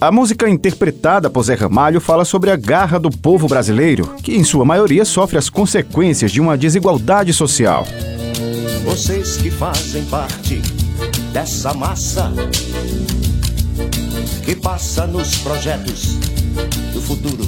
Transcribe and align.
A 0.00 0.12
música 0.12 0.48
interpretada 0.48 1.28
por 1.28 1.42
Zé 1.42 1.54
Ramalho 1.54 2.00
fala 2.00 2.24
sobre 2.24 2.52
a 2.52 2.56
garra 2.56 3.00
do 3.00 3.10
povo 3.10 3.48
brasileiro, 3.48 4.14
que 4.22 4.36
em 4.36 4.44
sua 4.44 4.64
maioria 4.64 5.04
sofre 5.04 5.36
as 5.36 5.50
consequências 5.50 6.30
de 6.30 6.40
uma 6.40 6.56
desigualdade 6.56 7.32
social. 7.32 7.84
Vocês 8.84 9.38
que 9.38 9.50
fazem 9.50 10.04
parte 10.04 10.62
dessa 11.32 11.74
massa 11.74 12.32
que 14.44 14.54
passa 14.54 15.04
nos 15.04 15.38
projetos 15.38 16.16
do 16.92 17.02
futuro 17.02 17.44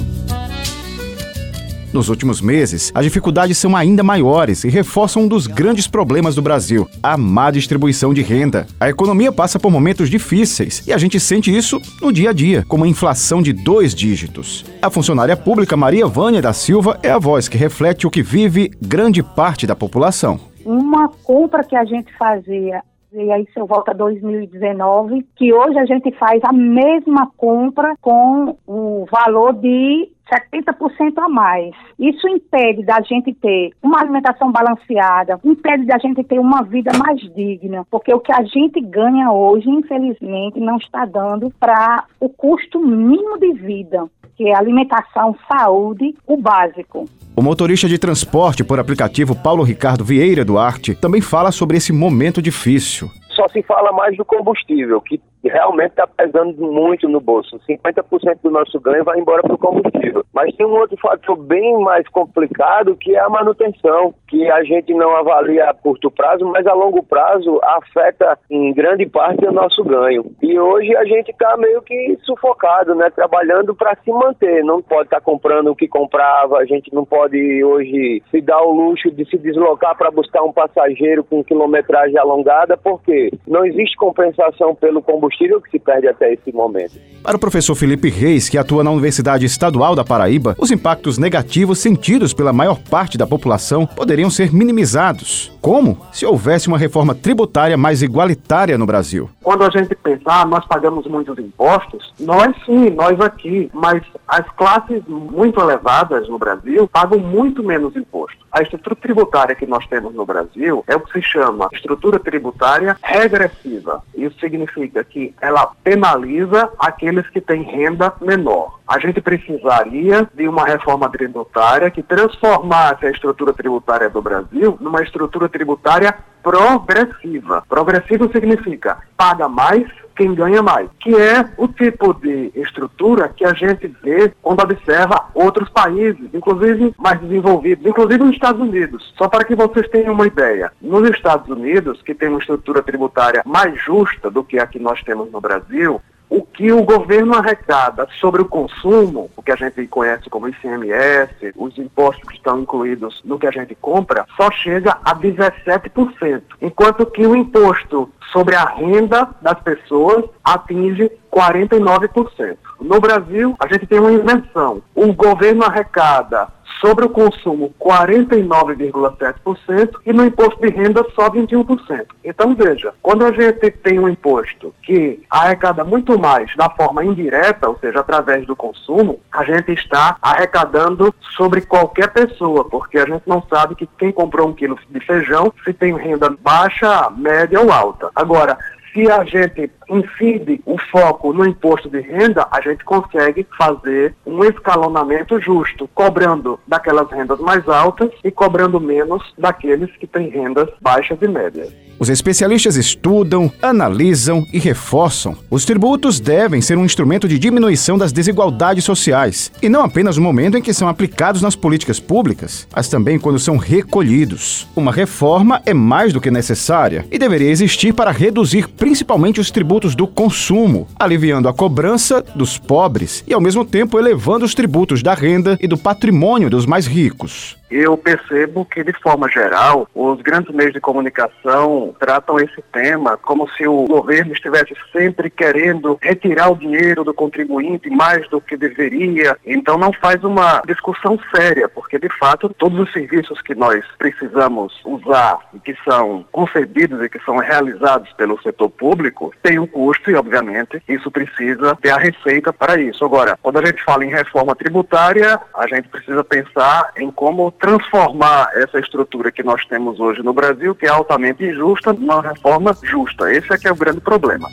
nos 1.93 2.09
últimos 2.09 2.41
meses, 2.41 2.91
as 2.93 3.03
dificuldades 3.03 3.57
são 3.57 3.75
ainda 3.75 4.03
maiores 4.03 4.63
e 4.63 4.69
reforçam 4.69 5.23
um 5.23 5.27
dos 5.27 5.47
grandes 5.47 5.87
problemas 5.87 6.35
do 6.35 6.41
Brasil: 6.41 6.87
a 7.01 7.17
má 7.17 7.51
distribuição 7.51 8.13
de 8.13 8.21
renda. 8.21 8.67
A 8.79 8.89
economia 8.89 9.31
passa 9.31 9.59
por 9.59 9.71
momentos 9.71 10.09
difíceis 10.09 10.85
e 10.87 10.93
a 10.93 10.97
gente 10.97 11.19
sente 11.19 11.55
isso 11.55 11.81
no 12.01 12.11
dia 12.11 12.29
a 12.29 12.33
dia, 12.33 12.65
como 12.67 12.83
a 12.83 12.87
inflação 12.87 13.41
de 13.41 13.53
dois 13.53 13.93
dígitos. 13.93 14.65
A 14.81 14.89
funcionária 14.89 15.35
pública 15.35 15.77
Maria 15.77 16.07
Vânia 16.07 16.41
da 16.41 16.53
Silva 16.53 16.99
é 17.03 17.11
a 17.11 17.19
voz 17.19 17.47
que 17.47 17.57
reflete 17.57 18.07
o 18.07 18.11
que 18.11 18.21
vive 18.21 18.71
grande 18.81 19.21
parte 19.23 19.65
da 19.67 19.75
população. 19.75 20.39
Uma 20.65 21.09
compra 21.23 21.63
que 21.63 21.75
a 21.75 21.85
gente 21.85 22.15
fazia 22.17 22.81
e 23.13 23.29
aí 23.29 23.45
se 23.53 23.59
eu 23.59 23.65
volto 23.65 23.89
a 23.89 23.93
2019, 23.93 25.27
que 25.35 25.51
hoje 25.51 25.77
a 25.77 25.85
gente 25.85 26.11
faz 26.13 26.41
a 26.45 26.53
mesma 26.53 27.29
compra 27.35 27.93
com 27.99 28.55
o 28.65 29.05
valor 29.11 29.53
de 29.53 30.10
70% 30.31 31.17
a 31.17 31.29
mais. 31.29 31.73
Isso 31.99 32.27
impede 32.27 32.83
da 32.83 33.01
gente 33.01 33.33
ter 33.33 33.71
uma 33.81 33.99
alimentação 33.99 34.51
balanceada, 34.51 35.39
impede 35.43 35.85
da 35.85 35.97
gente 35.97 36.23
ter 36.23 36.39
uma 36.39 36.63
vida 36.63 36.91
mais 36.97 37.19
digna, 37.33 37.85
porque 37.91 38.13
o 38.13 38.19
que 38.19 38.31
a 38.31 38.43
gente 38.43 38.79
ganha 38.81 39.31
hoje, 39.31 39.69
infelizmente, 39.69 40.59
não 40.59 40.77
está 40.77 41.05
dando 41.05 41.51
para 41.59 42.05
o 42.19 42.29
custo 42.29 42.79
mínimo 42.79 43.37
de 43.37 43.53
vida, 43.53 44.05
que 44.35 44.47
é 44.47 44.55
alimentação, 44.55 45.35
saúde, 45.51 46.15
o 46.25 46.37
básico. 46.37 47.05
O 47.35 47.41
motorista 47.41 47.87
de 47.87 47.97
transporte 47.97 48.63
por 48.63 48.79
aplicativo 48.79 49.35
Paulo 49.35 49.63
Ricardo 49.63 50.03
Vieira 50.03 50.45
Duarte 50.45 50.95
também 50.95 51.21
fala 51.21 51.51
sobre 51.51 51.77
esse 51.77 51.93
momento 51.93 52.41
difícil 52.41 53.09
só 53.41 53.47
se 53.47 53.63
fala 53.63 53.91
mais 53.91 54.15
do 54.15 54.23
combustível, 54.23 55.01
que 55.01 55.19
realmente 55.49 55.91
está 55.91 56.05
pesando 56.07 56.61
muito 56.61 57.07
no 57.09 57.19
bolso. 57.19 57.59
50% 57.67 58.39
do 58.43 58.51
nosso 58.51 58.79
ganho 58.79 59.03
vai 59.03 59.19
embora 59.19 59.41
para 59.41 59.55
o 59.55 59.57
combustível. 59.57 60.23
Mas 60.33 60.55
tem 60.55 60.65
um 60.65 60.79
outro 60.79 60.97
fator 60.97 61.35
bem 61.35 61.77
mais 61.79 62.07
complicado 62.09 62.95
que 62.95 63.15
é 63.15 63.19
a 63.19 63.29
manutenção, 63.29 64.13
que 64.27 64.49
a 64.49 64.63
gente 64.63 64.93
não 64.93 65.15
avalia 65.15 65.69
a 65.69 65.73
curto 65.73 66.11
prazo, 66.11 66.45
mas 66.45 66.65
a 66.67 66.73
longo 66.73 67.03
prazo 67.03 67.59
afeta 67.63 68.37
em 68.49 68.73
grande 68.73 69.05
parte 69.05 69.45
o 69.45 69.51
nosso 69.51 69.83
ganho. 69.83 70.25
E 70.41 70.57
hoje 70.59 70.95
a 70.95 71.03
gente 71.05 71.31
está 71.31 71.57
meio 71.57 71.81
que 71.81 72.17
sufocado, 72.23 72.95
né? 72.95 73.09
Trabalhando 73.09 73.75
para 73.75 73.95
se 74.03 74.11
manter. 74.11 74.63
Não 74.63 74.81
pode 74.81 75.07
estar 75.07 75.19
tá 75.19 75.25
comprando 75.25 75.71
o 75.71 75.75
que 75.75 75.87
comprava, 75.87 76.57
a 76.57 76.65
gente 76.65 76.93
não 76.93 77.03
pode 77.03 77.63
hoje 77.63 78.21
se 78.29 78.41
dar 78.41 78.61
o 78.61 78.71
luxo 78.71 79.11
de 79.11 79.25
se 79.25 79.37
deslocar 79.37 79.97
para 79.97 80.11
buscar 80.11 80.43
um 80.43 80.53
passageiro 80.53 81.23
com 81.23 81.43
quilometragem 81.43 82.17
alongada, 82.17 82.77
porque 82.77 83.31
não 83.47 83.65
existe 83.65 83.97
compensação 83.97 84.75
pelo 84.75 85.01
combustível 85.01 85.30
combustível 85.31 85.61
que 85.61 85.71
se 85.71 85.79
perde 85.79 86.07
até 86.07 86.33
esse 86.33 86.51
momento. 86.51 86.99
Para 87.23 87.37
o 87.37 87.39
professor 87.39 87.75
Felipe 87.75 88.09
Reis, 88.09 88.49
que 88.49 88.57
atua 88.57 88.83
na 88.83 88.91
Universidade 88.91 89.45
Estadual 89.45 89.95
da 89.95 90.03
Paraíba, 90.03 90.55
os 90.57 90.71
impactos 90.71 91.17
negativos 91.17 91.79
sentidos 91.79 92.33
pela 92.33 92.51
maior 92.51 92.79
parte 92.89 93.17
da 93.17 93.27
população 93.27 93.85
poderiam 93.85 94.29
ser 94.29 94.51
minimizados. 94.51 95.51
Como? 95.61 96.03
Se 96.11 96.25
houvesse 96.25 96.67
uma 96.67 96.77
reforma 96.77 97.13
tributária 97.13 97.77
mais 97.77 98.01
igualitária 98.01 98.77
no 98.77 98.85
Brasil. 98.85 99.29
Quando 99.43 99.63
a 99.63 99.69
gente 99.69 99.93
pensar, 99.95 100.41
ah, 100.41 100.45
nós 100.45 100.65
pagamos 100.65 101.05
muitos 101.05 101.37
impostos, 101.37 102.11
nós 102.19 102.55
sim, 102.65 102.89
nós 102.89 103.19
aqui, 103.19 103.69
mas 103.73 104.01
as 104.27 104.47
classes 104.51 105.03
muito 105.07 105.59
elevadas 105.59 106.27
no 106.27 106.39
Brasil 106.39 106.87
pagam 106.87 107.19
muito 107.19 107.63
menos 107.63 107.95
imposto. 107.95 108.41
A 108.51 108.61
estrutura 108.61 108.95
tributária 108.95 109.55
que 109.55 109.65
nós 109.65 109.85
temos 109.87 110.13
no 110.15 110.25
Brasil 110.25 110.83
é 110.87 110.95
o 110.95 110.99
que 111.01 111.11
se 111.13 111.21
chama 111.21 111.69
estrutura 111.71 112.19
tributária 112.19 112.97
regressiva. 113.03 114.03
Isso 114.15 114.39
significa 114.39 115.03
que 115.03 115.20
ela 115.41 115.71
penaliza 115.83 116.69
aqueles 116.79 117.27
que 117.29 117.41
têm 117.41 117.63
renda 117.63 118.13
menor. 118.21 118.79
A 118.87 118.99
gente 118.99 119.21
precisaria 119.21 120.27
de 120.33 120.47
uma 120.47 120.65
reforma 120.65 121.09
tributária 121.09 121.91
que 121.91 122.03
transformasse 122.03 123.05
a 123.05 123.11
estrutura 123.11 123.53
tributária 123.53 124.09
do 124.09 124.21
Brasil 124.21 124.77
numa 124.79 125.01
estrutura 125.01 125.47
tributária 125.47 126.17
progressiva. 126.43 127.63
Progressivo 127.67 128.31
significa 128.31 128.97
paga 129.15 129.47
mais 129.47 129.85
quem 130.15 130.35
ganha 130.35 130.61
mais, 130.61 130.89
que 130.99 131.15
é 131.15 131.49
o 131.57 131.67
tipo 131.67 132.13
de 132.13 132.51
estrutura 132.55 133.29
que 133.29 133.45
a 133.45 133.53
gente 133.53 133.87
vê 134.03 134.31
quando 134.41 134.61
observa 134.61 135.29
outros 135.33 135.69
países, 135.69 136.29
inclusive 136.33 136.93
mais 136.97 137.19
desenvolvidos, 137.21 137.85
inclusive 137.85 138.23
nos 138.23 138.33
Estados 138.33 138.61
Unidos. 138.61 139.13
Só 139.17 139.27
para 139.27 139.43
que 139.43 139.55
vocês 139.55 139.87
tenham 139.89 140.13
uma 140.13 140.27
ideia, 140.27 140.71
nos 140.81 141.09
Estados 141.09 141.49
Unidos, 141.49 142.01
que 142.03 142.13
tem 142.13 142.29
uma 142.29 142.39
estrutura 142.39 142.83
tributária 142.83 143.41
mais 143.45 143.81
justa 143.81 144.29
do 144.29 144.43
que 144.43 144.59
a 144.59 144.67
que 144.67 144.79
nós 144.79 145.01
temos 145.01 145.31
no 145.31 145.41
Brasil, 145.41 146.01
o 146.31 146.41
que 146.43 146.71
o 146.71 146.81
governo 146.81 147.35
arrecada 147.35 148.07
sobre 148.21 148.41
o 148.41 148.45
consumo, 148.45 149.29
o 149.35 149.43
que 149.43 149.51
a 149.51 149.55
gente 149.57 149.85
conhece 149.87 150.29
como 150.29 150.47
ICMS, 150.47 151.51
os 151.57 151.77
impostos 151.77 152.25
que 152.29 152.35
estão 152.35 152.61
incluídos 152.61 153.21
no 153.25 153.37
que 153.37 153.45
a 153.45 153.51
gente 153.51 153.75
compra, 153.75 154.25
só 154.37 154.49
chega 154.49 154.97
a 155.03 155.13
17%, 155.13 156.41
enquanto 156.61 157.05
que 157.05 157.27
o 157.27 157.35
imposto 157.35 158.09
sobre 158.31 158.55
a 158.55 158.63
renda 158.63 159.27
das 159.41 159.59
pessoas 159.59 160.23
atinge 160.41 161.11
49%. 161.29 162.57
No 162.79 163.01
Brasil, 163.01 163.53
a 163.59 163.67
gente 163.67 163.85
tem 163.85 163.99
uma 163.99 164.13
inversão. 164.13 164.81
O 164.95 165.11
governo 165.13 165.65
arrecada 165.65 166.47
sobre 166.81 167.05
o 167.05 167.09
consumo 167.09 167.73
49,7% 167.79 170.01
e 170.05 170.11
no 170.11 170.25
imposto 170.25 170.59
de 170.59 170.67
renda 170.69 171.05
só 171.15 171.29
21%. 171.29 172.07
Então 172.25 172.53
veja, 172.55 172.93
quando 173.01 173.25
a 173.25 173.31
gente 173.31 173.71
tem 173.71 173.97
um 173.99 174.09
imposto 174.09 174.73
que 174.81 175.23
arrecada 175.29 175.83
muito 175.83 176.17
mais 176.19 176.55
da 176.55 176.67
forma 176.69 177.05
indireta, 177.05 177.69
ou 177.69 177.77
seja, 177.77 177.99
através 177.99 178.47
do 178.47 178.55
consumo, 178.55 179.19
a 179.31 179.43
gente 179.43 179.73
está 179.73 180.17
arrecadando 180.21 181.13
sobre 181.37 181.61
qualquer 181.61 182.11
pessoa, 182.11 182.65
porque 182.65 182.97
a 182.97 183.05
gente 183.05 183.21
não 183.27 183.43
sabe 183.43 183.75
que 183.75 183.87
quem 183.97 184.11
comprou 184.11 184.49
um 184.49 184.53
quilo 184.53 184.79
de 184.89 184.99
feijão 185.05 185.53
se 185.63 185.71
tem 185.73 185.95
renda 185.95 186.35
baixa, 186.41 187.11
média 187.11 187.61
ou 187.61 187.71
alta. 187.71 188.09
Agora, 188.15 188.57
se 188.93 189.09
a 189.09 189.23
gente 189.23 189.71
incide 189.89 190.61
o 190.65 190.77
foco 190.77 191.33
no 191.33 191.45
imposto 191.45 191.89
de 191.89 192.01
renda, 192.01 192.47
a 192.51 192.61
gente 192.61 192.83
consegue 192.83 193.45
fazer 193.57 194.15
um 194.25 194.43
escalonamento 194.43 195.39
justo, 195.39 195.89
cobrando 195.93 196.59
daquelas 196.67 197.09
rendas 197.11 197.39
mais 197.39 197.67
altas 197.67 198.11
e 198.23 198.31
cobrando 198.31 198.79
menos 198.79 199.33
daqueles 199.37 199.89
que 199.97 200.07
têm 200.07 200.29
rendas 200.29 200.69
baixas 200.81 201.17
e 201.21 201.27
médias. 201.27 201.73
Os 202.01 202.09
especialistas 202.09 202.77
estudam, 202.77 203.51
analisam 203.61 204.43
e 204.51 204.57
reforçam. 204.57 205.37
Os 205.51 205.65
tributos 205.65 206.19
devem 206.19 206.59
ser 206.59 206.75
um 206.75 206.83
instrumento 206.83 207.27
de 207.27 207.37
diminuição 207.37 207.95
das 207.95 208.11
desigualdades 208.11 208.83
sociais, 208.83 209.51
e 209.61 209.69
não 209.69 209.83
apenas 209.83 210.17
no 210.17 210.23
momento 210.23 210.57
em 210.57 210.63
que 210.63 210.73
são 210.73 210.87
aplicados 210.87 211.43
nas 211.43 211.55
políticas 211.55 211.99
públicas, 211.99 212.67
mas 212.75 212.87
também 212.87 213.19
quando 213.19 213.37
são 213.37 213.55
recolhidos. 213.55 214.67
Uma 214.75 214.91
reforma 214.91 215.61
é 215.63 215.75
mais 215.75 216.11
do 216.11 216.19
que 216.19 216.31
necessária 216.31 217.05
e 217.11 217.19
deveria 217.19 217.51
existir 217.51 217.93
para 217.93 218.09
reduzir 218.09 218.67
principalmente 218.81 219.39
os 219.39 219.51
tributos 219.51 219.93
do 219.93 220.07
consumo, 220.07 220.87
aliviando 220.97 221.47
a 221.47 221.53
cobrança 221.53 222.25
dos 222.33 222.57
pobres 222.57 223.23
e 223.27 223.31
ao 223.31 223.39
mesmo 223.39 223.63
tempo 223.63 223.99
elevando 223.99 224.43
os 224.43 224.55
tributos 224.55 225.03
da 225.03 225.13
renda 225.13 225.55
e 225.61 225.67
do 225.67 225.77
patrimônio 225.77 226.49
dos 226.49 226.65
mais 226.65 226.87
ricos 226.87 227.60
eu 227.71 227.97
percebo 227.97 228.65
que, 228.65 228.83
de 228.83 228.93
forma 228.93 229.29
geral, 229.29 229.87
os 229.95 230.21
grandes 230.21 230.53
meios 230.53 230.73
de 230.73 230.79
comunicação 230.79 231.95
tratam 231.99 232.39
esse 232.39 232.61
tema 232.71 233.17
como 233.17 233.49
se 233.51 233.67
o 233.67 233.85
governo 233.85 234.33
estivesse 234.33 234.75
sempre 234.91 235.29
querendo 235.29 235.97
retirar 236.01 236.51
o 236.51 236.57
dinheiro 236.57 237.03
do 237.03 237.13
contribuinte 237.13 237.89
mais 237.89 238.27
do 238.29 238.41
que 238.41 238.57
deveria. 238.57 239.37
Então, 239.45 239.77
não 239.77 239.93
faz 239.93 240.23
uma 240.23 240.61
discussão 240.67 241.19
séria, 241.33 241.69
porque, 241.69 241.97
de 241.97 242.09
fato, 242.17 242.49
todos 242.49 242.79
os 242.79 242.91
serviços 242.91 243.41
que 243.41 243.55
nós 243.55 243.83
precisamos 243.97 244.79
usar 244.85 245.39
e 245.53 245.59
que 245.59 245.75
são 245.83 246.25
concebidos 246.31 247.01
e 247.03 247.09
que 247.09 247.19
são 247.19 247.37
realizados 247.37 248.11
pelo 248.13 248.41
setor 248.41 248.69
público 248.69 249.33
têm 249.41 249.59
um 249.59 249.67
custo 249.67 250.11
e, 250.11 250.15
obviamente, 250.15 250.81
isso 250.87 251.09
precisa 251.11 251.75
ter 251.81 251.91
a 251.91 251.97
receita 251.97 252.51
para 252.51 252.79
isso. 252.79 253.05
Agora, 253.05 253.37
quando 253.41 253.59
a 253.59 253.65
gente 253.65 253.83
fala 253.83 254.05
em 254.05 254.09
reforma 254.09 254.55
tributária, 254.55 255.39
a 255.55 255.67
gente 255.67 255.87
precisa 255.87 256.23
pensar 256.23 256.91
em 256.97 257.11
como 257.11 257.51
transformar 257.61 258.49
essa 258.55 258.79
estrutura 258.79 259.31
que 259.31 259.43
nós 259.43 259.63
temos 259.65 259.99
hoje 259.99 260.23
no 260.23 260.33
Brasil, 260.33 260.73
que 260.73 260.87
é 260.87 260.89
altamente 260.89 261.45
injusta, 261.45 261.93
numa 261.93 262.21
reforma 262.21 262.75
justa. 262.83 263.31
Esse 263.31 263.53
é 263.53 263.57
que 263.57 263.67
é 263.67 263.71
o 263.71 263.75
grande 263.75 264.01
problema. 264.01 264.49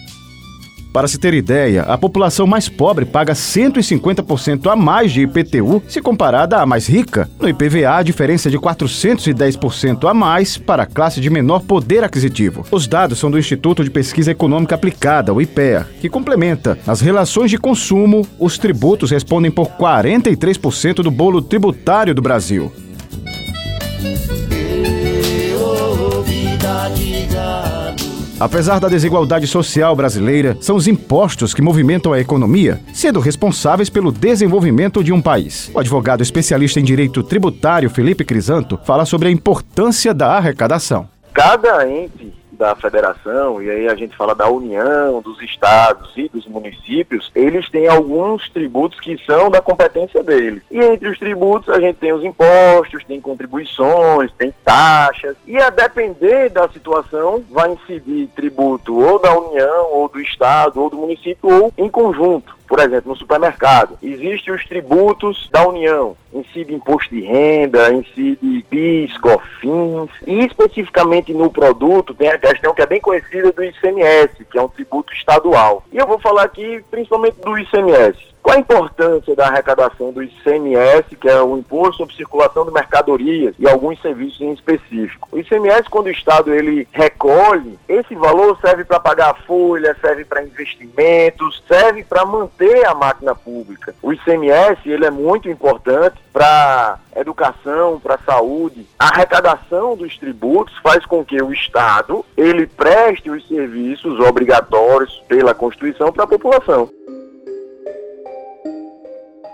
Para 0.92 1.06
se 1.06 1.18
ter 1.18 1.34
ideia, 1.34 1.82
a 1.82 1.98
população 1.98 2.46
mais 2.46 2.68
pobre 2.68 3.04
paga 3.04 3.34
150% 3.34 4.70
a 4.70 4.74
mais 4.74 5.12
de 5.12 5.22
IPTU 5.22 5.82
se 5.86 6.00
comparada 6.00 6.58
à 6.58 6.66
mais 6.66 6.88
rica. 6.88 7.28
No 7.38 7.48
IPVA, 7.48 7.96
a 7.98 8.02
diferença 8.02 8.48
é 8.48 8.50
de 8.50 8.58
410% 8.58 10.08
a 10.08 10.14
mais 10.14 10.56
para 10.56 10.84
a 10.84 10.86
classe 10.86 11.20
de 11.20 11.30
menor 11.30 11.60
poder 11.60 12.02
aquisitivo. 12.02 12.64
Os 12.70 12.88
dados 12.88 13.18
são 13.18 13.30
do 13.30 13.38
Instituto 13.38 13.84
de 13.84 13.90
Pesquisa 13.90 14.32
Econômica 14.32 14.74
Aplicada, 14.74 15.32
o 15.32 15.40
IPEA, 15.42 15.86
que 16.00 16.08
complementa. 16.08 16.78
Nas 16.86 17.00
relações 17.00 17.50
de 17.50 17.58
consumo, 17.58 18.26
os 18.38 18.58
tributos 18.58 19.10
respondem 19.10 19.50
por 19.50 19.68
43% 19.68 20.94
do 20.94 21.10
bolo 21.10 21.42
tributário 21.42 22.14
do 22.14 22.22
Brasil. 22.22 22.72
Apesar 28.40 28.78
da 28.78 28.88
desigualdade 28.88 29.48
social 29.48 29.96
brasileira, 29.96 30.56
são 30.60 30.76
os 30.76 30.86
impostos 30.86 31.52
que 31.52 31.60
movimentam 31.60 32.12
a 32.12 32.20
economia, 32.20 32.80
sendo 32.94 33.18
responsáveis 33.18 33.90
pelo 33.90 34.12
desenvolvimento 34.12 35.02
de 35.02 35.12
um 35.12 35.20
país. 35.20 35.68
O 35.74 35.80
advogado 35.80 36.22
especialista 36.22 36.78
em 36.78 36.84
direito 36.84 37.20
tributário 37.24 37.90
Felipe 37.90 38.24
Crisanto 38.24 38.78
fala 38.84 39.04
sobre 39.04 39.26
a 39.26 39.32
importância 39.32 40.14
da 40.14 40.36
arrecadação. 40.36 41.08
Cada 41.32 41.88
ente 41.88 42.32
da 42.58 42.74
federação, 42.74 43.62
e 43.62 43.70
aí 43.70 43.88
a 43.88 43.94
gente 43.94 44.16
fala 44.16 44.34
da 44.34 44.48
União, 44.48 45.22
dos 45.22 45.40
estados 45.40 46.12
e 46.16 46.28
dos 46.28 46.46
municípios, 46.46 47.30
eles 47.34 47.70
têm 47.70 47.86
alguns 47.86 48.50
tributos 48.50 48.98
que 49.00 49.16
são 49.24 49.48
da 49.48 49.62
competência 49.62 50.22
deles. 50.22 50.62
E 50.70 50.78
entre 50.78 51.08
os 51.08 51.18
tributos 51.18 51.68
a 51.68 51.80
gente 51.80 51.96
tem 51.96 52.12
os 52.12 52.24
impostos, 52.24 53.04
tem 53.04 53.20
contribuições, 53.20 54.32
tem 54.36 54.52
taxas, 54.64 55.36
e 55.46 55.56
a 55.56 55.70
depender 55.70 56.50
da 56.50 56.68
situação 56.68 57.42
vai 57.50 57.72
incidir 57.72 58.28
tributo 58.34 58.98
ou 58.98 59.18
da 59.20 59.38
União, 59.38 59.92
ou 59.92 60.08
do 60.08 60.20
estado, 60.20 60.82
ou 60.82 60.90
do 60.90 60.96
município, 60.96 61.48
ou 61.48 61.72
em 61.78 61.88
conjunto 61.88 62.57
por 62.68 62.78
exemplo, 62.80 63.10
no 63.10 63.16
supermercado, 63.16 63.98
existem 64.02 64.52
os 64.52 64.64
tributos 64.66 65.48
da 65.50 65.66
União, 65.66 66.14
incide 66.32 66.74
imposto 66.74 67.14
de 67.14 67.22
renda, 67.22 67.92
incide 67.92 68.64
PIS, 68.68 69.16
COFINS, 69.18 70.10
e 70.26 70.44
especificamente 70.44 71.32
no 71.32 71.50
produto 71.50 72.14
tem 72.14 72.28
a 72.28 72.38
questão 72.38 72.74
que 72.74 72.82
é 72.82 72.86
bem 72.86 73.00
conhecida 73.00 73.50
do 73.50 73.64
ICMS, 73.64 74.44
que 74.44 74.58
é 74.58 74.62
um 74.62 74.68
tributo 74.68 75.12
estadual. 75.14 75.82
E 75.90 75.96
eu 75.96 76.06
vou 76.06 76.18
falar 76.18 76.42
aqui 76.42 76.84
principalmente 76.90 77.40
do 77.40 77.58
ICMS. 77.58 78.28
Qual 78.42 78.56
a 78.56 78.60
importância 78.60 79.34
da 79.34 79.46
arrecadação 79.46 80.12
do 80.12 80.22
ICMS, 80.22 81.16
que 81.16 81.28
é 81.28 81.40
o 81.42 81.56
Imposto 81.58 81.98
sobre 81.98 82.14
Circulação 82.14 82.64
de 82.64 82.72
Mercadorias 82.72 83.54
e 83.58 83.68
alguns 83.68 84.00
serviços 84.00 84.40
em 84.40 84.52
específico? 84.52 85.28
O 85.30 85.38
ICMS, 85.38 85.88
quando 85.90 86.06
o 86.06 86.10
Estado 86.10 86.54
ele 86.54 86.88
recolhe, 86.92 87.78
esse 87.88 88.14
valor 88.14 88.58
serve 88.60 88.84
para 88.84 89.00
pagar 89.00 89.30
a 89.30 89.34
folha, 89.34 89.96
serve 90.00 90.24
para 90.24 90.42
investimentos, 90.42 91.62
serve 91.68 92.04
para 92.04 92.24
manter 92.24 92.86
a 92.86 92.94
máquina 92.94 93.34
pública. 93.34 93.94
O 94.02 94.12
ICMS 94.12 94.80
ele 94.86 95.04
é 95.04 95.10
muito 95.10 95.48
importante 95.48 96.16
para 96.32 96.98
educação, 97.16 98.00
para 98.00 98.18
saúde. 98.18 98.86
A 98.98 99.08
arrecadação 99.08 99.96
dos 99.96 100.16
tributos 100.16 100.76
faz 100.82 101.04
com 101.04 101.24
que 101.24 101.42
o 101.42 101.52
Estado 101.52 102.24
ele 102.36 102.66
preste 102.66 103.30
os 103.30 103.46
serviços 103.48 104.18
obrigatórios 104.20 105.22
pela 105.28 105.54
Constituição 105.54 106.12
para 106.12 106.24
a 106.24 106.28
população. 106.28 106.88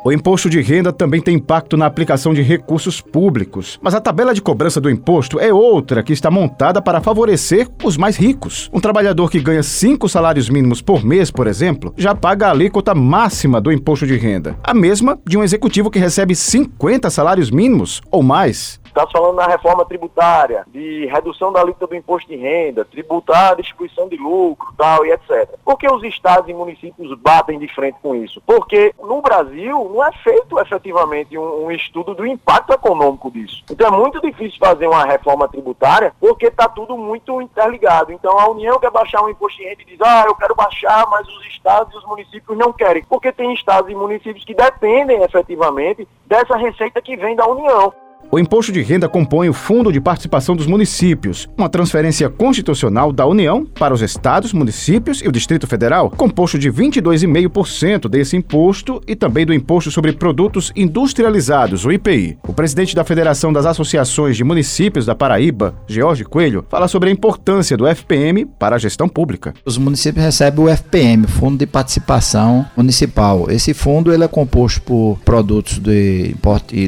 O 0.06 0.12
imposto 0.12 0.50
de 0.50 0.60
renda 0.60 0.92
também 0.92 1.18
tem 1.18 1.36
impacto 1.36 1.78
na 1.78 1.86
aplicação 1.86 2.34
de 2.34 2.42
recursos 2.42 3.00
públicos, 3.00 3.78
mas 3.80 3.94
a 3.94 4.00
tabela 4.02 4.34
de 4.34 4.42
cobrança 4.42 4.78
do 4.78 4.90
imposto 4.90 5.40
é 5.40 5.50
outra 5.50 6.02
que 6.02 6.12
está 6.12 6.30
montada 6.30 6.82
para 6.82 7.00
favorecer 7.00 7.66
os 7.82 7.96
mais 7.96 8.14
ricos. 8.14 8.68
Um 8.70 8.80
trabalhador 8.80 9.30
que 9.30 9.40
ganha 9.40 9.62
cinco 9.62 10.06
salários 10.06 10.50
mínimos 10.50 10.82
por 10.82 11.02
mês, 11.02 11.30
por 11.30 11.46
exemplo, 11.46 11.94
já 11.96 12.14
paga 12.14 12.48
a 12.48 12.50
alíquota 12.50 12.94
máxima 12.94 13.62
do 13.62 13.72
imposto 13.72 14.06
de 14.06 14.18
renda, 14.18 14.58
a 14.62 14.74
mesma 14.74 15.18
de 15.26 15.38
um 15.38 15.42
executivo 15.42 15.90
que 15.90 15.98
recebe 15.98 16.34
50 16.34 17.08
salários 17.08 17.50
mínimos 17.50 18.02
ou 18.10 18.22
mais. 18.22 18.83
Está 18.94 19.08
falando 19.08 19.34
na 19.34 19.48
reforma 19.48 19.84
tributária, 19.84 20.64
de 20.68 21.06
redução 21.06 21.52
da 21.52 21.60
alíquota 21.60 21.88
do 21.88 21.96
imposto 21.96 22.28
de 22.28 22.36
renda, 22.36 22.84
tributar 22.84 23.50
a 23.50 23.54
distribuição 23.56 24.08
de 24.08 24.16
lucro, 24.16 24.72
tal 24.78 25.04
e 25.04 25.10
etc. 25.10 25.50
Por 25.64 25.76
que 25.76 25.92
os 25.92 26.04
estados 26.04 26.48
e 26.48 26.54
municípios 26.54 27.12
batem 27.18 27.58
de 27.58 27.66
frente 27.74 27.98
com 28.00 28.14
isso? 28.14 28.40
Porque 28.46 28.94
no 29.02 29.20
Brasil 29.20 29.90
não 29.92 30.04
é 30.04 30.12
feito 30.12 30.60
efetivamente 30.60 31.36
um, 31.36 31.64
um 31.64 31.72
estudo 31.72 32.14
do 32.14 32.24
impacto 32.24 32.72
econômico 32.72 33.32
disso. 33.32 33.64
Então 33.68 33.88
é 33.88 33.90
muito 33.90 34.20
difícil 34.20 34.60
fazer 34.60 34.86
uma 34.86 35.04
reforma 35.04 35.48
tributária 35.48 36.14
porque 36.20 36.46
está 36.46 36.68
tudo 36.68 36.96
muito 36.96 37.42
interligado. 37.42 38.12
Então 38.12 38.38
a 38.38 38.48
União 38.48 38.78
quer 38.78 38.92
baixar 38.92 39.24
um 39.24 39.28
imposto 39.28 39.58
de 39.58 39.64
renda 39.64 39.82
e 39.82 39.86
diz, 39.86 40.00
ah, 40.02 40.22
eu 40.28 40.36
quero 40.36 40.54
baixar, 40.54 41.04
mas 41.10 41.26
os 41.26 41.44
estados 41.46 41.92
e 41.92 41.98
os 41.98 42.04
municípios 42.06 42.56
não 42.56 42.72
querem. 42.72 43.02
Porque 43.02 43.32
tem 43.32 43.52
estados 43.54 43.90
e 43.90 43.94
municípios 43.96 44.44
que 44.44 44.54
dependem 44.54 45.20
efetivamente 45.24 46.06
dessa 46.24 46.56
receita 46.56 47.02
que 47.02 47.16
vem 47.16 47.34
da 47.34 47.44
União. 47.48 47.92
O 48.30 48.38
imposto 48.38 48.72
de 48.72 48.82
renda 48.82 49.08
compõe 49.08 49.48
o 49.48 49.52
Fundo 49.52 49.92
de 49.92 50.00
Participação 50.00 50.56
dos 50.56 50.66
Municípios, 50.66 51.48
uma 51.56 51.68
transferência 51.68 52.28
constitucional 52.28 53.12
da 53.12 53.24
União 53.26 53.64
para 53.64 53.94
os 53.94 54.02
estados, 54.02 54.52
municípios 54.52 55.20
e 55.22 55.28
o 55.28 55.32
Distrito 55.32 55.66
Federal, 55.66 56.10
composto 56.10 56.58
de 56.58 56.68
22,5% 56.68 58.08
desse 58.08 58.36
imposto 58.36 59.00
e 59.06 59.14
também 59.14 59.46
do 59.46 59.54
Imposto 59.54 59.90
sobre 59.90 60.12
Produtos 60.12 60.72
Industrializados, 60.74 61.84
o 61.84 61.92
IPI. 61.92 62.38
O 62.48 62.52
presidente 62.52 62.94
da 62.96 63.04
Federação 63.04 63.52
das 63.52 63.66
Associações 63.66 64.36
de 64.36 64.42
Municípios 64.42 65.06
da 65.06 65.14
Paraíba, 65.14 65.74
George 65.86 66.24
Coelho, 66.24 66.64
fala 66.68 66.88
sobre 66.88 67.10
a 67.10 67.12
importância 67.12 67.76
do 67.76 67.86
FPM 67.86 68.46
para 68.46 68.74
a 68.74 68.80
gestão 68.80 69.08
pública. 69.08 69.54
Os 69.64 69.78
municípios 69.78 70.24
recebem 70.24 70.64
o 70.64 70.68
FPM, 70.68 71.26
Fundo 71.28 71.58
de 71.58 71.66
Participação 71.66 72.66
Municipal. 72.76 73.48
Esse 73.48 73.72
fundo 73.72 74.12
ele 74.12 74.24
é 74.24 74.28
composto 74.28 74.82
por 74.82 75.18
produtos 75.24 75.78
de, 75.78 76.34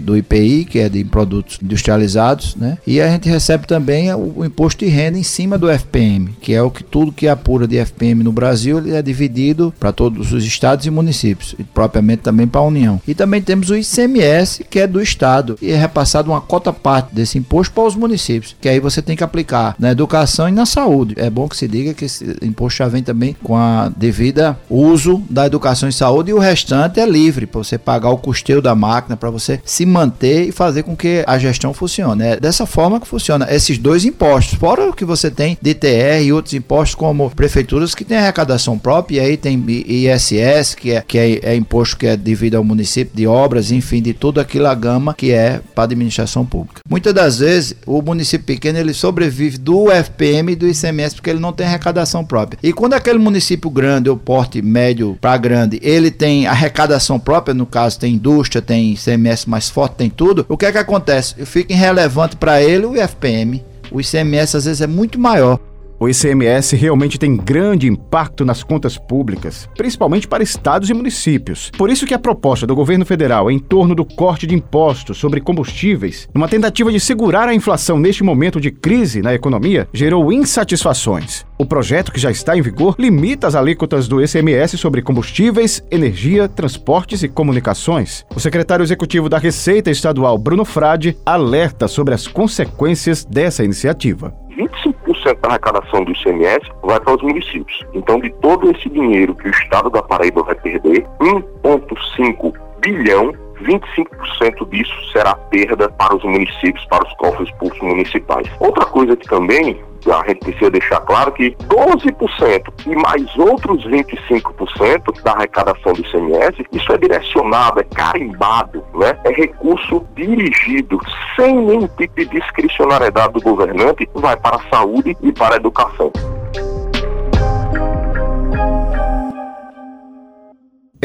do 0.02 0.16
IPI, 0.16 0.64
que 0.64 0.80
é 0.80 0.88
de 0.88 1.04
produtos 1.04 1.25
produtos 1.26 1.58
industrializados, 1.62 2.54
né? 2.54 2.78
E 2.86 3.00
a 3.00 3.08
gente 3.08 3.28
recebe 3.28 3.66
também 3.66 4.12
o, 4.14 4.44
imposto 4.44 4.84
de 4.84 4.90
renda 4.90 5.18
em 5.18 5.22
cima 5.22 5.58
do 5.58 5.68
FPM, 5.68 6.30
que 6.40 6.54
é 6.54 6.62
o 6.62 6.70
que 6.70 6.84
tudo 6.84 7.10
que 7.10 7.26
apura 7.26 7.66
de 7.66 7.76
FPM 7.76 8.22
no 8.22 8.32
Brasil 8.32 8.78
ele 8.78 8.94
é 8.94 9.02
dividido 9.02 9.74
para 9.78 9.92
todos 9.92 10.32
os 10.32 10.44
estados 10.44 10.86
e 10.86 10.90
municípios, 10.90 11.54
e 11.58 11.64
propriamente 11.64 12.22
também 12.22 12.46
para 12.46 12.60
a 12.60 12.64
União. 12.64 13.00
E 13.06 13.14
também 13.14 13.42
temos 13.42 13.70
o 13.70 13.76
ICMS, 13.76 14.64
que 14.70 14.78
é 14.78 14.86
do 14.86 15.02
estado, 15.02 15.58
e 15.60 15.70
é 15.72 15.76
repassado 15.76 16.30
uma 16.30 16.40
cota 16.40 16.72
parte 16.72 17.14
desse 17.14 17.38
imposto 17.38 17.74
para 17.74 17.84
os 17.84 17.96
municípios, 17.96 18.54
que 18.60 18.68
aí 18.68 18.78
você 18.78 19.02
tem 19.02 19.16
que 19.16 19.24
aplicar 19.24 19.74
na 19.78 19.90
educação 19.90 20.48
e 20.48 20.52
na 20.52 20.64
saúde. 20.64 21.14
É 21.18 21.28
bom 21.28 21.48
que 21.48 21.56
se 21.56 21.66
diga 21.66 21.92
que 21.92 22.04
esse 22.04 22.36
imposto 22.42 22.78
já 22.78 22.88
vem 22.88 23.02
também 23.02 23.36
com 23.42 23.56
a 23.56 23.90
devida 23.96 24.56
uso 24.70 25.22
da 25.28 25.46
educação 25.46 25.88
e 25.88 25.92
saúde 25.92 26.30
e 26.30 26.34
o 26.34 26.38
restante 26.38 27.00
é 27.00 27.06
livre 27.06 27.46
para 27.46 27.62
você 27.62 27.76
pagar 27.76 28.10
o 28.10 28.18
custeio 28.18 28.62
da 28.62 28.74
máquina, 28.74 29.16
para 29.16 29.30
você 29.30 29.60
se 29.64 29.84
manter 29.84 30.48
e 30.48 30.52
fazer 30.52 30.82
com 30.82 30.96
que 30.96 31.15
a 31.26 31.38
gestão 31.38 31.72
funciona. 31.72 32.24
É 32.24 32.40
dessa 32.40 32.66
forma 32.66 33.00
que 33.00 33.06
funciona. 33.06 33.46
Esses 33.50 33.78
dois 33.78 34.04
impostos, 34.04 34.58
fora 34.58 34.88
o 34.88 34.92
que 34.92 35.04
você 35.04 35.30
tem 35.30 35.56
de 35.60 35.74
TR 35.74 36.22
e 36.22 36.32
outros 36.32 36.54
impostos 36.54 36.94
como 36.94 37.30
prefeituras 37.30 37.94
que 37.94 38.04
têm 38.04 38.18
arrecadação 38.18 38.78
própria, 38.78 39.16
e 39.16 39.20
aí 39.20 39.36
tem 39.36 39.62
ISS, 39.66 40.74
que 40.74 40.92
é, 40.92 41.02
que 41.06 41.18
é, 41.18 41.52
é 41.52 41.56
imposto 41.56 41.96
que 41.96 42.06
é 42.06 42.16
devido 42.16 42.56
ao 42.56 42.64
município 42.64 43.14
de 43.14 43.26
obras, 43.26 43.70
enfim, 43.70 44.02
de 44.02 44.12
toda 44.12 44.40
aquela 44.40 44.74
gama 44.74 45.14
que 45.14 45.32
é 45.32 45.60
para 45.74 45.84
a 45.84 45.86
administração 45.86 46.44
pública. 46.44 46.80
Muitas 46.88 47.14
das 47.14 47.38
vezes, 47.38 47.74
o 47.86 48.02
município 48.02 48.46
pequeno 48.46 48.78
ele 48.78 48.94
sobrevive 48.94 49.58
do 49.58 49.90
FPM 49.90 50.52
e 50.52 50.56
do 50.56 50.68
ICMS 50.68 51.14
porque 51.14 51.30
ele 51.30 51.40
não 51.40 51.52
tem 51.52 51.66
arrecadação 51.66 52.24
própria. 52.24 52.58
E 52.62 52.72
quando 52.72 52.94
aquele 52.94 53.18
município 53.18 53.70
grande 53.70 54.08
ou 54.08 54.16
porte 54.16 54.60
médio 54.62 55.16
para 55.20 55.36
grande, 55.36 55.78
ele 55.82 56.10
tem 56.10 56.46
arrecadação 56.46 57.18
própria, 57.18 57.54
no 57.54 57.66
caso 57.66 57.98
tem 57.98 58.14
indústria, 58.14 58.62
tem 58.62 58.92
ICMS 58.92 59.48
mais 59.48 59.68
forte, 59.68 59.96
tem 59.96 60.10
tudo, 60.10 60.44
o 60.48 60.56
que 60.56 60.66
é 60.66 60.72
que 60.72 60.78
acontece? 60.78 61.05
Acontece? 61.06 61.46
Fica 61.46 61.72
irrelevante 61.72 62.36
para 62.36 62.60
ele 62.60 62.84
o 62.84 62.96
IFPM. 62.96 63.64
O 63.90 64.00
ICMS 64.00 64.56
às 64.56 64.64
vezes 64.64 64.80
é 64.80 64.86
muito 64.86 65.18
maior. 65.18 65.60
O 65.98 66.08
ICMS 66.08 66.76
realmente 66.76 67.18
tem 67.18 67.36
grande 67.36 67.88
impacto 67.88 68.44
nas 68.44 68.62
contas 68.62 68.98
públicas, 68.98 69.68
principalmente 69.76 70.28
para 70.28 70.42
estados 70.42 70.90
e 70.90 70.94
municípios. 70.94 71.70
Por 71.70 71.88
isso 71.88 72.06
que 72.06 72.12
a 72.12 72.18
proposta 72.18 72.66
do 72.66 72.74
governo 72.74 73.06
federal 73.06 73.50
em 73.50 73.58
torno 73.58 73.94
do 73.94 74.04
corte 74.04 74.46
de 74.46 74.54
impostos 74.54 75.16
sobre 75.16 75.40
combustíveis, 75.40 76.28
numa 76.34 76.48
tentativa 76.48 76.92
de 76.92 77.00
segurar 77.00 77.48
a 77.48 77.54
inflação 77.54 77.98
neste 77.98 78.22
momento 78.22 78.60
de 78.60 78.70
crise 78.70 79.22
na 79.22 79.34
economia, 79.34 79.88
gerou 79.92 80.30
insatisfações. 80.30 81.46
O 81.58 81.64
projeto, 81.64 82.12
que 82.12 82.20
já 82.20 82.30
está 82.30 82.54
em 82.56 82.60
vigor, 82.60 82.94
limita 82.98 83.46
as 83.46 83.54
alíquotas 83.54 84.06
do 84.06 84.22
ICMS 84.22 84.76
sobre 84.76 85.00
combustíveis, 85.00 85.82
energia, 85.90 86.46
transportes 86.46 87.22
e 87.22 87.28
comunicações. 87.28 88.26
O 88.34 88.40
secretário 88.40 88.82
executivo 88.82 89.30
da 89.30 89.38
Receita 89.38 89.90
Estadual, 89.90 90.36
Bruno 90.36 90.66
Frade, 90.66 91.16
alerta 91.24 91.88
sobre 91.88 92.12
as 92.12 92.26
consequências 92.26 93.24
dessa 93.24 93.64
iniciativa. 93.64 94.34
25% 94.56 95.40
da 95.40 95.48
arrecadação 95.50 96.04
do 96.04 96.12
ICMS 96.12 96.70
vai 96.82 96.98
para 97.00 97.14
os 97.14 97.22
municípios. 97.22 97.84
Então, 97.94 98.18
de 98.18 98.30
todo 98.40 98.70
esse 98.70 98.88
dinheiro 98.88 99.34
que 99.34 99.48
o 99.48 99.50
estado 99.50 99.90
da 99.90 100.02
Paraíba 100.02 100.42
vai 100.42 100.54
perder, 100.54 101.06
1,5 101.20 102.52
bilhão 102.80 103.32
25% 103.62 104.68
disso 104.68 105.12
será 105.12 105.34
perda 105.34 105.88
para 105.90 106.14
os 106.14 106.24
municípios, 106.24 106.84
para 106.86 107.06
os 107.06 107.12
cofres 107.14 107.50
públicos 107.52 107.80
municipais. 107.80 108.48
Outra 108.60 108.84
coisa 108.86 109.16
que 109.16 109.26
também 109.26 109.82
a 110.12 110.28
gente 110.28 110.40
precisa 110.40 110.70
deixar 110.70 111.00
claro 111.00 111.32
que 111.32 111.56
12% 111.68 112.62
e 112.86 112.96
mais 112.96 113.36
outros 113.36 113.84
25% 113.86 115.22
da 115.22 115.32
arrecadação 115.32 115.92
do 115.92 116.00
ICMS, 116.00 116.66
isso 116.72 116.92
é 116.92 116.98
direcionado, 116.98 117.80
é 117.80 117.84
carimbado, 117.84 118.84
né? 118.94 119.18
é 119.24 119.30
recurso 119.30 120.06
dirigido, 120.14 120.98
sem 121.34 121.54
nenhum 121.56 121.88
tipo 121.88 122.14
de 122.16 122.26
discricionariedade 122.26 123.34
do 123.34 123.40
governante, 123.40 124.08
vai 124.14 124.36
para 124.36 124.56
a 124.56 124.68
saúde 124.70 125.16
e 125.22 125.32
para 125.32 125.54
a 125.54 125.56
educação. 125.56 126.12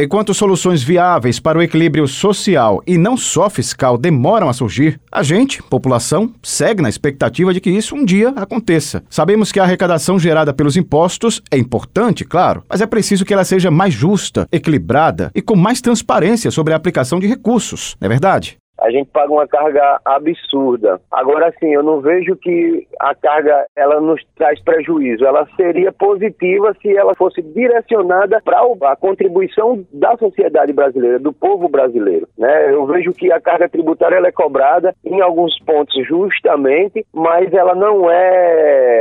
Enquanto 0.03 0.33
soluções 0.33 0.81
viáveis 0.81 1.39
para 1.39 1.59
o 1.59 1.61
equilíbrio 1.61 2.07
social 2.07 2.81
e 2.87 2.97
não 2.97 3.15
só 3.15 3.51
fiscal 3.51 3.99
demoram 3.99 4.49
a 4.49 4.53
surgir, 4.53 4.99
a 5.11 5.21
gente, 5.21 5.61
população, 5.61 6.33
segue 6.41 6.81
na 6.81 6.89
expectativa 6.89 7.53
de 7.53 7.61
que 7.61 7.69
isso 7.69 7.93
um 7.93 8.03
dia 8.03 8.29
aconteça. 8.29 9.03
Sabemos 9.11 9.51
que 9.51 9.59
a 9.59 9.63
arrecadação 9.63 10.17
gerada 10.17 10.55
pelos 10.55 10.75
impostos 10.75 11.39
é 11.51 11.57
importante, 11.59 12.25
claro, 12.25 12.63
mas 12.67 12.81
é 12.81 12.87
preciso 12.87 13.23
que 13.23 13.31
ela 13.31 13.43
seja 13.43 13.69
mais 13.69 13.93
justa, 13.93 14.47
equilibrada 14.51 15.29
e 15.35 15.41
com 15.41 15.55
mais 15.55 15.81
transparência 15.81 16.49
sobre 16.49 16.73
a 16.73 16.77
aplicação 16.77 17.19
de 17.19 17.27
recursos, 17.27 17.95
não 18.01 18.07
é 18.07 18.09
verdade? 18.09 18.57
A 18.81 18.89
gente 18.89 19.09
paga 19.11 19.31
uma 19.31 19.47
carga 19.47 19.99
absurda. 20.03 20.99
Agora, 21.11 21.53
sim, 21.59 21.73
eu 21.73 21.83
não 21.83 22.01
vejo 22.01 22.35
que 22.35 22.87
a 22.99 23.13
carga 23.13 23.65
ela 23.75 24.01
nos 24.01 24.21
traz 24.35 24.61
prejuízo. 24.61 25.25
Ela 25.25 25.47
seria 25.55 25.91
positiva 25.91 26.75
se 26.81 26.95
ela 26.97 27.13
fosse 27.15 27.41
direcionada 27.41 28.41
para 28.43 28.61
a 28.91 28.95
contribuição 28.95 29.85
da 29.93 30.17
sociedade 30.17 30.73
brasileira, 30.73 31.19
do 31.19 31.31
povo 31.31 31.69
brasileiro. 31.69 32.27
Né? 32.37 32.73
Eu 32.73 32.85
vejo 32.85 33.13
que 33.13 33.31
a 33.31 33.39
carga 33.39 33.69
tributária 33.69 34.15
ela 34.15 34.27
é 34.27 34.31
cobrada 34.31 34.95
em 35.05 35.21
alguns 35.21 35.57
pontos 35.59 35.95
justamente, 36.07 37.05
mas 37.13 37.53
ela 37.53 37.75
não 37.75 38.09
é 38.09 39.00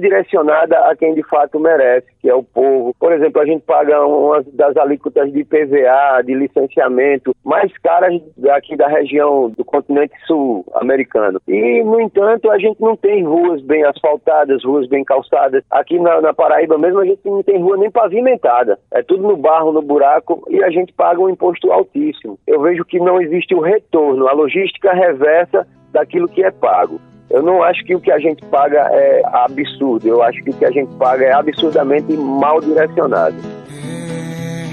redirecionada 0.00 0.78
a 0.90 0.96
quem 0.96 1.14
de 1.14 1.22
fato 1.28 1.60
merece, 1.60 2.06
que 2.20 2.28
é 2.28 2.34
o 2.34 2.42
povo. 2.42 2.94
Por 2.98 3.12
exemplo, 3.12 3.40
a 3.40 3.46
gente 3.46 3.62
paga 3.62 4.04
umas 4.04 4.46
das 4.54 4.76
alíquotas 4.76 5.32
de 5.32 5.44
PVA, 5.44 6.22
de 6.24 6.34
licenciamento, 6.34 7.34
mais 7.44 7.72
caras 7.78 8.20
aqui 8.50 8.76
da 8.76 8.88
região 8.88 9.10
região 9.10 9.50
do 9.50 9.64
continente 9.64 10.14
sul-americano. 10.26 11.40
E, 11.46 11.82
no 11.82 12.00
entanto, 12.00 12.50
a 12.50 12.58
gente 12.58 12.80
não 12.80 12.96
tem 12.96 13.24
ruas 13.24 13.60
bem 13.62 13.84
asfaltadas, 13.84 14.64
ruas 14.64 14.88
bem 14.88 15.04
calçadas. 15.04 15.64
Aqui 15.70 15.98
na, 15.98 16.20
na 16.20 16.32
Paraíba 16.32 16.78
mesmo 16.78 17.00
a 17.00 17.04
gente 17.04 17.20
não 17.24 17.42
tem 17.42 17.60
rua 17.60 17.76
nem 17.76 17.90
pavimentada. 17.90 18.78
É 18.92 19.02
tudo 19.02 19.22
no 19.22 19.36
barro, 19.36 19.72
no 19.72 19.82
buraco 19.82 20.44
e 20.48 20.62
a 20.62 20.70
gente 20.70 20.92
paga 20.92 21.20
um 21.20 21.28
imposto 21.28 21.70
altíssimo. 21.72 22.38
Eu 22.46 22.60
vejo 22.60 22.84
que 22.84 22.98
não 22.98 23.20
existe 23.20 23.54
o 23.54 23.60
retorno, 23.60 24.28
a 24.28 24.32
logística 24.32 24.92
reversa 24.92 25.66
daquilo 25.92 26.28
que 26.28 26.42
é 26.42 26.50
pago. 26.50 27.00
Eu 27.30 27.42
não 27.42 27.62
acho 27.62 27.84
que 27.84 27.94
o 27.94 28.00
que 28.00 28.10
a 28.10 28.18
gente 28.18 28.44
paga 28.46 28.88
é 28.90 29.22
absurdo, 29.24 30.08
eu 30.08 30.20
acho 30.20 30.42
que 30.42 30.50
o 30.50 30.52
que 30.52 30.64
a 30.64 30.70
gente 30.72 30.92
paga 30.96 31.24
é 31.24 31.32
absurdamente 31.32 32.12
mal 32.16 32.60
direcionado. 32.60 33.36
É, 33.70 34.64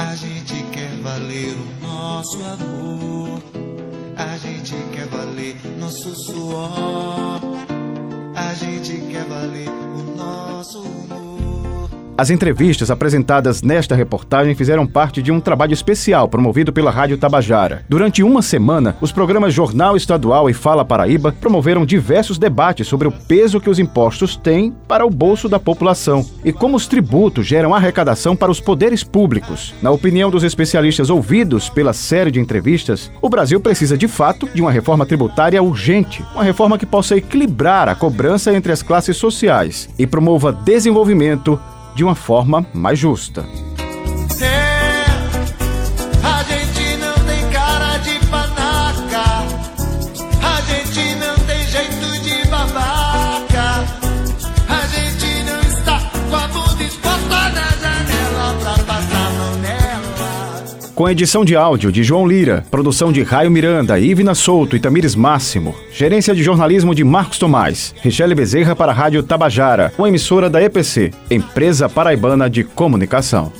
a 0.00 0.14
gente 0.14 0.64
quer 0.72 0.90
valer 1.02 1.54
o 1.54 1.86
nosso 1.86 2.38
amor. 2.38 3.42
A 4.16 4.36
gente 4.38 4.74
quer 4.94 5.06
valer 5.08 5.56
nosso 5.78 6.14
suor. 6.14 7.40
A 8.34 8.54
gente 8.54 9.00
quer 9.12 9.24
valer 9.24 9.68
o 9.68 10.16
nosso 10.16 10.82
as 12.18 12.30
entrevistas 12.30 12.90
apresentadas 12.90 13.62
nesta 13.62 13.94
reportagem 13.94 14.52
fizeram 14.52 14.84
parte 14.84 15.22
de 15.22 15.30
um 15.30 15.38
trabalho 15.38 15.72
especial 15.72 16.28
promovido 16.28 16.72
pela 16.72 16.90
Rádio 16.90 17.16
Tabajara. 17.16 17.84
Durante 17.88 18.24
uma 18.24 18.42
semana, 18.42 18.96
os 19.00 19.12
programas 19.12 19.54
Jornal 19.54 19.96
Estadual 19.96 20.50
e 20.50 20.52
Fala 20.52 20.84
Paraíba 20.84 21.30
promoveram 21.30 21.86
diversos 21.86 22.36
debates 22.36 22.88
sobre 22.88 23.06
o 23.06 23.12
peso 23.12 23.60
que 23.60 23.70
os 23.70 23.78
impostos 23.78 24.34
têm 24.34 24.74
para 24.88 25.06
o 25.06 25.10
bolso 25.10 25.48
da 25.48 25.60
população 25.60 26.26
e 26.44 26.52
como 26.52 26.76
os 26.76 26.88
tributos 26.88 27.46
geram 27.46 27.72
arrecadação 27.72 28.34
para 28.34 28.50
os 28.50 28.58
poderes 28.58 29.04
públicos. 29.04 29.72
Na 29.80 29.92
opinião 29.92 30.28
dos 30.28 30.42
especialistas 30.42 31.10
ouvidos 31.10 31.68
pela 31.68 31.92
série 31.92 32.32
de 32.32 32.40
entrevistas, 32.40 33.12
o 33.22 33.28
Brasil 33.28 33.60
precisa 33.60 33.96
de 33.96 34.08
fato 34.08 34.48
de 34.52 34.60
uma 34.60 34.72
reforma 34.72 35.06
tributária 35.06 35.62
urgente, 35.62 36.24
uma 36.34 36.42
reforma 36.42 36.78
que 36.78 36.86
possa 36.86 37.16
equilibrar 37.16 37.88
a 37.88 37.94
cobrança 37.94 38.52
entre 38.52 38.72
as 38.72 38.82
classes 38.82 39.16
sociais 39.16 39.88
e 39.96 40.04
promova 40.04 40.52
desenvolvimento 40.52 41.60
de 41.98 42.04
uma 42.04 42.14
forma 42.14 42.64
mais 42.72 42.96
justa. 42.96 43.44
Com 60.98 61.08
edição 61.08 61.44
de 61.44 61.54
áudio 61.54 61.92
de 61.92 62.02
João 62.02 62.26
Lira, 62.26 62.66
produção 62.72 63.12
de 63.12 63.22
Raio 63.22 63.52
Miranda, 63.52 64.00
Ivna 64.00 64.34
Souto 64.34 64.74
e 64.74 64.80
Tamires 64.80 65.14
Máximo, 65.14 65.72
gerência 65.92 66.34
de 66.34 66.42
jornalismo 66.42 66.92
de 66.92 67.04
Marcos 67.04 67.38
Tomás, 67.38 67.94
Richelle 68.02 68.34
Bezerra 68.34 68.74
para 68.74 68.90
a 68.90 68.94
Rádio 68.96 69.22
Tabajara, 69.22 69.92
uma 69.96 70.08
emissora 70.08 70.50
da 70.50 70.60
EPC, 70.60 71.12
Empresa 71.30 71.88
Paraibana 71.88 72.50
de 72.50 72.64
Comunicação. 72.64 73.52